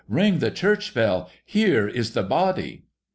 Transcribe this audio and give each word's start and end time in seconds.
Ring 0.09 0.39
the 0.39 0.49
church 0.49 0.95
bell! 0.95 1.29
Here 1.45 1.87
is 1.87 2.15
the 2.15 2.23
body 2.23 2.85